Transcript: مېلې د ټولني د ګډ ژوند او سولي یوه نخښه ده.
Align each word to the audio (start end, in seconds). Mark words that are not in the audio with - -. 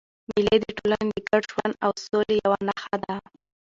مېلې 0.29 0.57
د 0.63 0.65
ټولني 0.77 1.11
د 1.15 1.19
ګډ 1.29 1.41
ژوند 1.53 1.73
او 1.85 1.91
سولي 2.05 2.35
یوه 2.45 2.57
نخښه 2.67 2.97
ده. 3.03 3.15